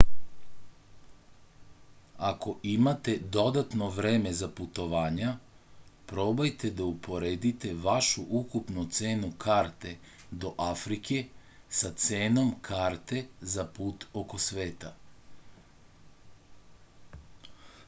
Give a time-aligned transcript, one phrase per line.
[2.27, 5.33] ako imate dodatno vreme za putovanja
[6.13, 9.93] probajte da uporedite vašu ukupnu cenu karte
[10.45, 11.17] do afrike
[11.81, 13.21] sa cenom karte
[13.57, 14.91] za put oko sveta